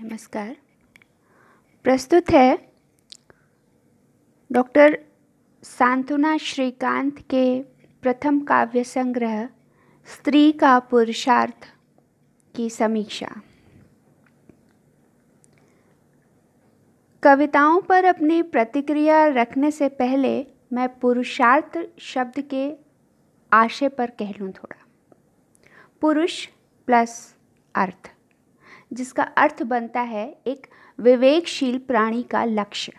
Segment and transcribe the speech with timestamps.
[0.00, 0.54] नमस्कार।
[1.84, 2.56] प्रस्तुत है
[4.50, 4.94] डॉक्टर
[5.62, 7.62] सांत्वना श्रीकांत के
[8.02, 9.46] प्रथम काव्य संग्रह,
[10.06, 11.66] स्त्री का पुरुषार्थ
[12.56, 13.26] की समीक्षा।
[17.22, 22.72] कविताओं पर अपनी प्रतिक्रिया रखने से पहले मैं पुरुषार्थ शब्द के
[23.52, 24.84] आशय पर कह लूँ थोड़ा।
[26.00, 26.46] पुरुष
[26.86, 27.36] प्लस
[27.74, 28.15] अर्थ।
[28.92, 30.66] जिसका अर्थ बनता है एक
[31.00, 32.92] विवेकशील प्राणी का लक्ष्य।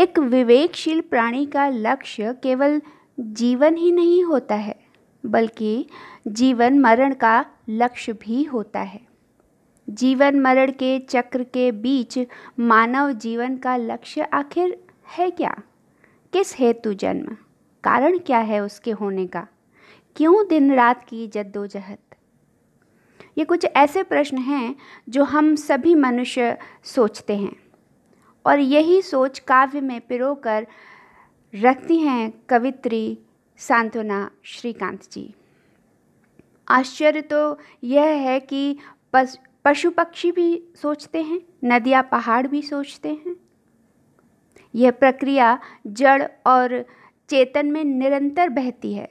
[0.00, 2.80] एक विवेकशील प्राणी का लक्ष्य केवल
[3.20, 4.76] जीवन ही नहीं होता है,
[5.26, 5.86] बल्कि
[6.28, 9.00] जीवन मरण का लक्ष्य भी होता है।
[9.90, 12.18] जीवन मरण के चक्र के बीच
[12.60, 14.78] मानव जीवन का लक्ष्य आखिर
[15.16, 15.54] है क्या?
[16.32, 17.36] किस हेतु जन्म?
[17.84, 19.46] कारण क्या है उसके होने का?
[20.16, 22.05] क्यों दिन रात की जद्दोजहद?
[23.36, 24.74] ये कुछ ऐसे प्रश्न हैं
[25.08, 27.56] जो हम सभी मनुष्य सोचते हैं।
[28.44, 30.66] और यही सोच काव्य में पिरोकर
[31.54, 33.18] रखती हैं कवित्री
[33.56, 35.34] सांत्वना श्रीकांत जी।
[36.68, 38.78] आश्चर्य तो यह है कि
[39.64, 43.36] पशु पक्षी भी सोचते हैं, नदियाँ पहाड़ भी सोचते हैं।
[44.74, 46.84] यह प्रक्रिया जड़ और
[47.28, 49.08] चेतन में निरंतर बहती है।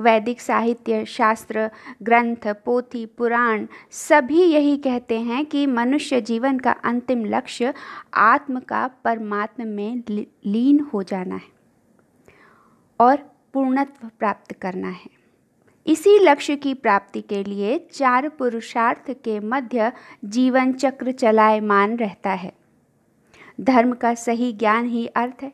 [0.00, 1.70] वैदिक साहित्य, शास्त्र,
[2.02, 7.74] ग्रंथ, पोथी, पुराण, सभी यही कहते हैं कि मनुष्य जीवन का अंतिम लक्ष्य
[8.14, 11.48] आत्म का परमात्मा में लीन हो जाना है
[13.00, 13.16] और
[13.54, 15.18] पूर्णत्व प्राप्त करना है।
[15.86, 19.92] इसी लक्ष्य की प्राप्ति के लिए चार पुरुषार्थ के मध्य
[20.24, 22.52] जीवन चक्र चलायमान रहता है।
[23.60, 25.52] धर्म का सही ज्ञान ही अर्थ है,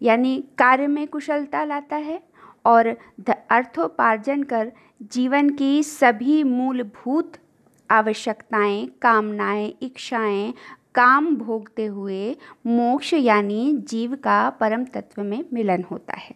[0.00, 2.22] यानी कार्य में कुशलता लाता है
[2.64, 2.96] और
[3.50, 4.72] अर्थोपार्जन कर
[5.12, 7.32] जीवन की सभी मूलभूत
[7.90, 10.54] आवश्यकताएँ, कामनाएँ, इच्छाएँ
[10.94, 16.34] काम भोगते हुए मोक्ष यानी जीव का परम तत्व में मिलन होता है।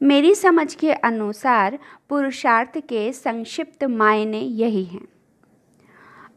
[0.00, 1.78] मेरी समझ के अनुसार
[2.08, 5.06] पुरुषार्थ के संक्षिप्त मायने यही हैं।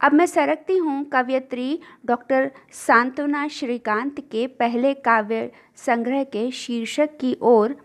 [0.02, 7.38] अब मैं सरकती हूँ कवयत्री डॉक्टर सांत्वना श्रीकांत के पहले काव्य संग्रह के शीर्षक की
[7.41, 7.75] ओर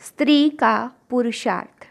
[0.00, 1.86] स्त्री का पुरुषार्थ।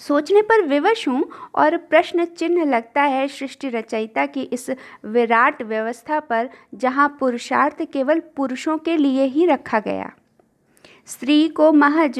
[0.00, 4.70] सोचने पर विवश हूँ और प्रश्न चिन्ह लगता है सृष्टि रचयिता की इस
[5.04, 10.10] विराट व्यवस्था पर, जहाँ पुरुषार्थ केवल पुरुषों के लिए ही रखा गया।
[11.06, 12.18] स्त्री को महज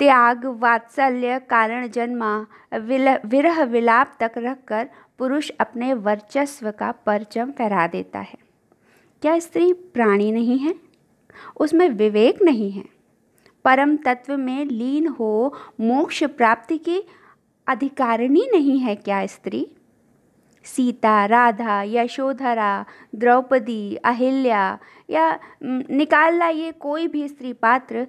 [0.00, 4.88] त्याग, वात्सल्य, कारण जन्मा विरह विलाप तक रखकर
[5.18, 8.38] पुरुष अपने वर्चस्व का परचम फहरा देता है।
[9.22, 10.74] क्या स्त्री प्राणी नहीं है?
[11.56, 12.97] उसमें विवेक नहीं है।
[13.64, 17.02] परम तत्व में लीन हो, मोक्ष प्राप्ति की
[17.66, 19.66] अधिकारिणी नहीं है क्या स्त्री?
[20.64, 24.78] सीता, राधा, यशोधरा, द्रौपदी, अहिल्या
[25.10, 28.06] या निकाल लाइए कोई भी स्त्री पात्र,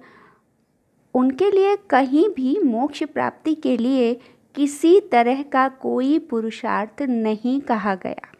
[1.14, 4.14] उनके लिए कहीं भी मोक्ष प्राप्ति के लिए
[4.54, 8.32] किसी तरह का कोई पुरुषार्थ नहीं कहा गया।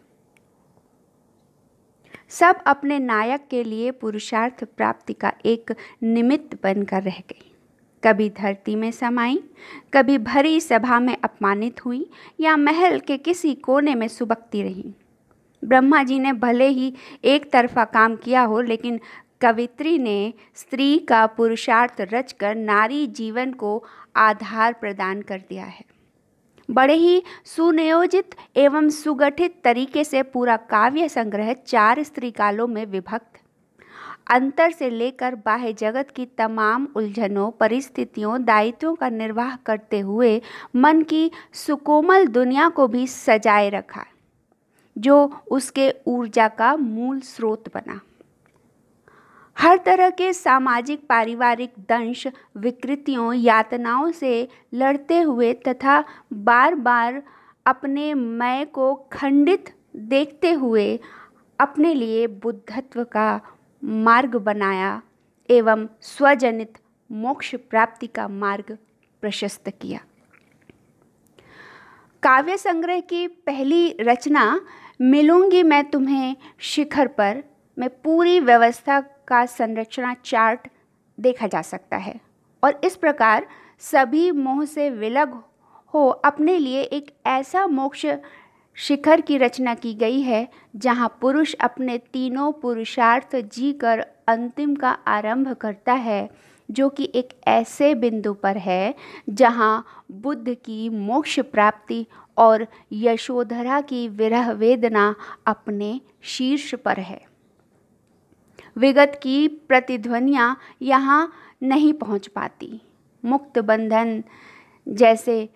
[2.39, 7.51] सब अपने नायक के लिए पुरुषार्थ प्राप्ति का एक निमित्त बनकर रह गई।
[8.03, 9.43] कभी धरती में समाई,
[9.93, 12.09] कभी भरी सभा में अपमानित हुई
[12.39, 14.93] या महल के किसी कोने में सुबकती रही।
[15.65, 16.93] ब्रह्मा जी ने भले ही
[17.23, 18.99] एक तरफा काम किया हो, लेकिन
[19.41, 23.83] कवित्री ने स्त्री का पुरुषार्थ रचकर नारी जीवन को
[24.15, 25.90] आधार प्रदान कर दिया है।
[26.71, 33.39] बड़े ही सुनियोजित एवं सुगठित तरीके से पूरा काव्य संग्रह चार स्त्री कालों में विभक्त।
[34.31, 40.41] अंतर से लेकर बाह्य जगत की तमाम उलझनों, परिस्थितियों, दायित्वों का निर्वाह करते हुए
[40.75, 44.05] मन की सुकोमल दुनिया को भी सजाए रखा,
[44.95, 47.99] जो उसके ऊर्जा का मूल स्रोत बना।
[49.61, 52.25] हर तरह के सामाजिक, पारिवारिक, दंश,
[52.57, 57.21] विकृतियों, यातनाओं से लड़ते हुए तथा बार बार
[57.65, 60.99] अपने मैं को खंडित देखते हुए
[61.59, 63.39] अपने लिए बुद्धत्व का
[63.83, 65.01] मार्ग बनाया
[65.49, 66.77] एवं स्वजनित
[67.09, 68.77] मोक्ष प्राप्ति का मार्ग
[69.21, 69.99] प्रशस्त किया।
[72.23, 74.61] काव्य संग्रह की पहली रचना,
[75.01, 77.43] मिलूँगी मैं तुम्हें शिखर पर,
[77.77, 78.99] में पूरी व्यवस्था
[79.31, 80.67] का संरचना चार्ट
[81.17, 82.19] देखा जा सकता है।
[82.63, 83.47] और इस प्रकार
[83.79, 85.41] सभी मोह से विलग
[85.93, 88.05] हो, अपने लिए एक ऐसा मोक्ष
[88.77, 94.89] शिखर की रचना की गई है, जहाँ पुरुष अपने तीनों पुरुषार्थ जी कर अंतिम का
[94.89, 96.29] आरंभ करता है,
[96.69, 98.95] जो कि एक ऐसे बिंदु पर है,
[99.29, 102.05] जहाँ बुद्ध की मोक्ष प्राप्ति
[102.37, 107.30] और यशोधरा की विरह वेदना अपने शीर्ष पर है।
[108.75, 111.31] विगत की प्रतिध्वनियाँ यहाँ
[111.63, 112.81] नहीं पहुँच पाती।
[113.23, 114.23] मुक्त बंधन
[114.87, 115.49] जैसे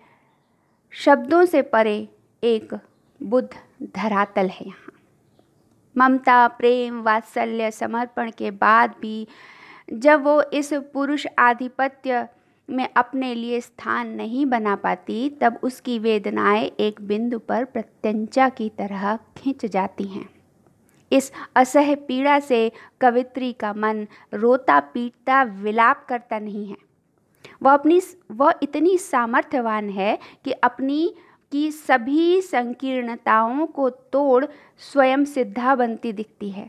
[0.92, 2.08] शब्दों से परे
[2.42, 2.74] एक
[3.20, 3.48] बुद्ध
[3.96, 4.92] धरातल है यहाँ।
[5.96, 9.26] ममता, प्रेम, वात्सल्य, समर्पण के बाद भी
[9.92, 12.26] जब वो इस पुरुष आधिपत्य
[12.68, 18.68] में अपने लिए स्थान नहीं बना पाती, तब उसकी वेदनाएँ एक बिंदु पर प्रत्यंचा की
[18.68, 20.28] तरह खिंच जाती हैं।
[21.12, 26.76] इस असह पीड़ा से कवित्री का मन रोता पीटता विलाप करता नहीं है।
[27.62, 28.00] वह अपनी
[28.30, 31.14] वह इतनी सामर्थ्यवान है कि अपनी,
[31.52, 34.44] की सभी संकीर्णताओं को तोड़
[34.78, 36.68] स्वयं सिद्धा बनती दिखती है।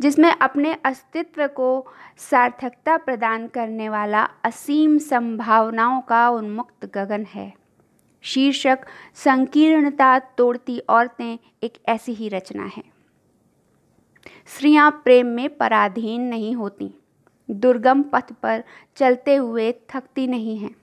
[0.00, 1.86] जिसमें अपने अस्तित्व को
[2.18, 7.61] सार्थकता प्रदान करने वाला असीम संभावनाओं का उन्मुक्त गगन है।
[8.24, 8.78] शीर्षक,
[9.14, 12.82] संकीर्णता तोड़ती औरतें एक ऐसी ही रचना है।
[14.46, 16.90] स्त्रियाँ प्रेम में पराधीन नहीं होती,
[17.48, 18.62] दुर्गम पथ पर
[18.96, 20.74] चलते हुए थकती नहीं हैं।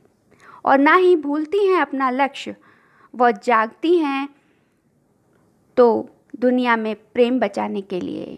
[0.65, 2.56] और ना ही भूलती हैं अपना लक्ष्य,
[3.13, 4.27] वह जागती हैं
[5.77, 8.38] तो दुनिया में प्रेम बचाने के लिए।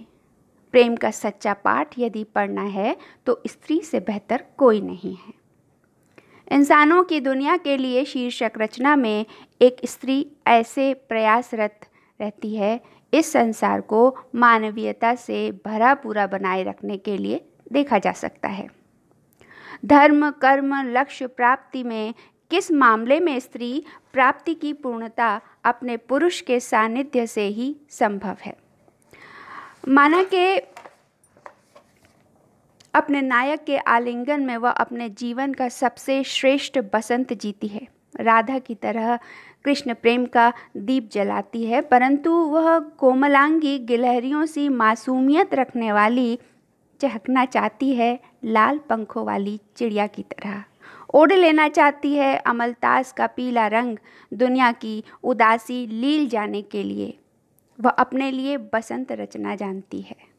[0.74, 2.96] प्रेम का सच्चा पाठ यदि पढ़ना है
[3.26, 5.41] तो स्त्री से बेहतर कोई नहीं है।
[6.52, 9.26] इंसानों की दुनिया के लिए शीर्षक रचना में
[9.62, 11.80] एक स्त्री ऐसे प्रयासरत
[12.22, 12.82] रहती है
[13.14, 18.68] इस संसार को मानवीयता से भरा पूरा बनाए रखने के लिए देखा जा सकता है।
[19.86, 22.14] धर्म, कर्म, लक्ष्य प्राप्ति में
[22.52, 23.84] किस मामले में स्त्री
[24.14, 28.58] प्राप्ति की पूर्णता अपने पुरुष के सानिध्य से ही संभव है?
[29.88, 30.60] माना कि
[32.94, 37.88] अपने नायक के आलिंगन में वह अपने जीवन का सबसे श्रेष्ठ बसंत जीती है।
[38.20, 39.20] राधा की तरह
[39.66, 46.40] कृष्ण प्रेम का दीप जलाती है, परंतु वह कोमलांगी गिलहरियों सी मासूमियत रखने वाली
[47.02, 50.64] चहकना चाहती है, लाल पंखों वाली चिड़िया की तरह।
[51.14, 53.98] ओढ़ लेना चाहती है अमलतास का पीला रंग
[54.34, 57.18] दुनिया की उदासी लील जाने के लिए।
[57.80, 60.31] वह अपने लिए बसंत रचना जानती है।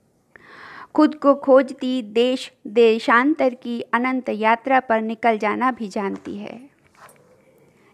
[0.95, 6.71] खुद को खोजती, देश, देशांतर की अनंत यात्रा पर निकल जाना भी जानती है।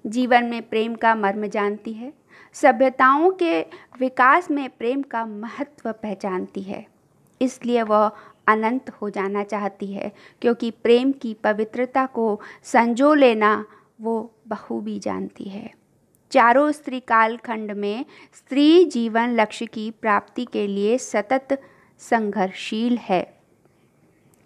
[0.06, 2.12] जीवन में प्रेम का मर्म जानती है।
[2.52, 3.60] सभ्यताओं के
[4.00, 6.86] विकास में प्रेम का महत्व पहचानती है।
[7.42, 8.10] इसलिए वह
[8.46, 13.64] अनंत हो जाना चाहती है, क्योंकि प्रेम की पवित्रता को संजो लेना
[14.00, 15.74] वो बखूबी जानती है।
[16.30, 18.04] चारों स्त्री कालखंड में
[18.34, 21.62] स्त्री जीवन लक्ष्य की प्राप्ति के लिए सतत
[21.98, 23.38] संघर्षशील है।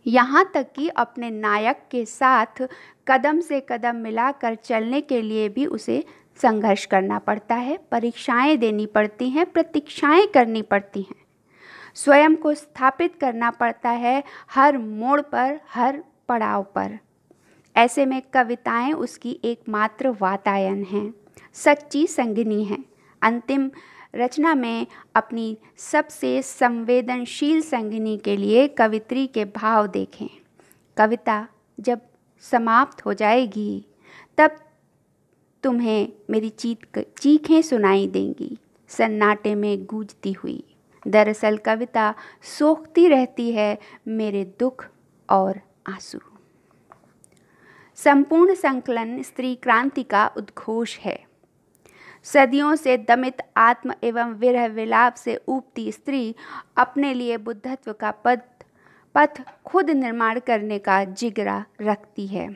[0.07, 2.69] यहाँ तक कि अपने नायक के साथ
[3.09, 6.05] कदम से कदम मिलाकर चलने के लिए भी उसे
[6.43, 11.23] संघर्ष करना पड़ता है, परीक्षाएँ देनी पड़ती हैं, प्रतीक्षाएँ करनी पड़ती हैं।
[11.95, 16.99] स्वयं को स्थापित करना पड़ता है हर मोड़ पर, हर पड़ाव पर।
[17.77, 21.15] ऐसे में कविताएँ उसकी एकमात्र वातायन हैं,
[21.53, 22.85] सच्ची संगनी हैं।
[23.23, 23.71] अंतिम
[24.15, 30.27] रचना में अपनी सबसे संवेदनशील संगिनी के लिए कवित्री के भाव देखें।
[30.97, 31.49] कविता
[31.81, 32.01] जब
[32.41, 33.87] समाप्त हो जाएगी,
[34.39, 34.51] तब
[35.63, 40.65] तुम्हें मेरी चीख चीखें सुनाई देंगी, सन्नाटे में गूंजती हुई।
[41.09, 43.79] दरअसल कविता सोखती रहती है
[44.09, 44.89] मेरे दुख
[45.31, 46.19] और आँसू।
[47.95, 51.32] संपूर्ण संकलन स्त्री क्रांति का उद्घोष है।
[52.25, 56.35] सदियों से दमित आत्म एवं विरह विलाप से ऊपती स्त्री
[56.77, 58.41] अपने लिए बुद्धत्व का पद,
[59.15, 62.49] पथ खुद निर्माण करने का जिगरा रखती है।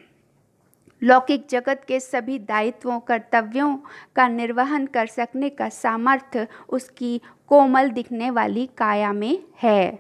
[1.03, 3.77] लौकिक जगत के सभी दायित्वों, कर्तव्यों
[4.17, 9.99] का निर्वहन कर सकने का सामर्थ्य उसकी कोमल दिखने वाली काया में है।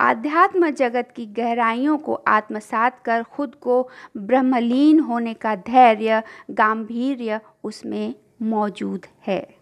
[0.00, 8.14] आध्यात्म जगत की गहराइयों को आत्मसात कर खुद को ब्रह्मलीन होने का धैर्य गांधीर्य उसमें
[8.42, 9.54] मौजूद है।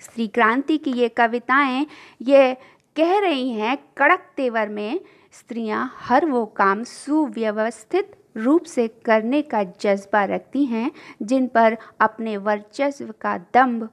[0.00, 1.86] श्री क्रांति की ये कविताएँ
[2.22, 2.54] ये
[2.96, 5.00] कह रही हैं, कड़क तेवर में
[5.32, 10.90] स्त्रियाँ हर वो काम सुव्यवस्थित रूप से करने का जज्बा रखती हैं,
[11.22, 13.88] जिन पर अपने वर्चस्व का दम्भ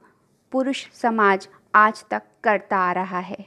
[0.52, 3.46] पुरुष समाज आज तक करता आ रहा है।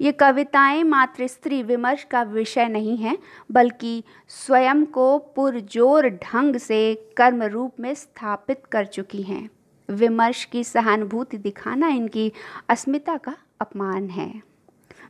[0.00, 3.18] ये कविताएँ मात्र स्त्री विमर्श का विषय नहीं हैं,
[3.52, 9.50] बल्कि स्वयं को पुरजोर ढंग से कर्म रूप में स्थापित कर चुकी हैं।
[9.88, 12.32] विमर्श की सहानुभूति दिखाना इनकी
[12.68, 14.32] अस्मिता का अपमान है।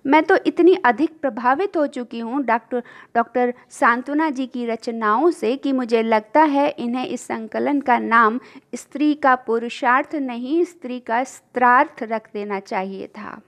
[0.05, 2.83] मैं तो इतनी अधिक प्रभावित हो चुकी हूँ डॉक्टर
[3.15, 8.39] डॉक्टर सांत्वना जी की रचनाओं से कि मुझे लगता है इन्हें इस संकलन का नाम
[8.75, 13.41] स्त्री का पुरुषार्थ नहीं, स्त्री का स्त्रार्थ रख देना चाहिए था।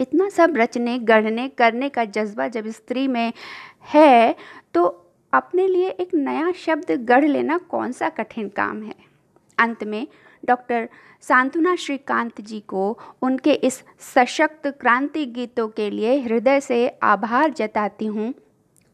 [0.00, 3.32] इतना सब रचने, गढ़ने, करने का जज्बा जब स्त्री में
[3.84, 4.34] है
[4.74, 4.84] तो
[5.32, 8.94] अपने लिए एक नया शब्द गढ़ लेना कौन सा कठिन काम है?
[9.58, 10.06] अंत में
[10.44, 10.88] डॉक्टर
[11.20, 18.06] सांत्वना श्रीकांत जी को उनके इस सशक्त क्रांति गीतों के लिए हृदय से आभार जताती
[18.06, 18.34] हूँ।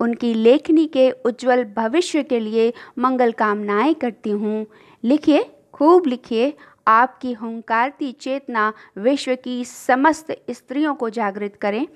[0.00, 4.66] उनकी लेखनी के उज्जवल भविष्य के लिए मंगल कामनाएँ करती हूँ।
[5.04, 6.52] लिखिए, खूब लिखिए,
[6.86, 11.86] आपकी हुंकारती चेतना विश्व की समस्त स्त्रियों को जागृत करें।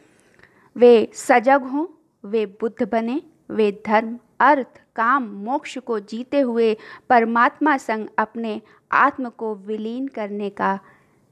[0.77, 1.87] वे सजग हों,
[2.25, 6.77] वे बुद्ध बने, वे धर्म अर्थ, काम, मोक्ष को जीते हुए
[7.11, 8.61] परमात्मा संग अपने
[8.93, 10.79] आत्म को विलीन करने का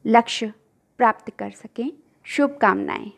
[0.05, 0.53] लक्ष्य
[0.99, 1.91] प्राप्त कर सकें।
[2.25, 3.11] शुभकामनाएँ।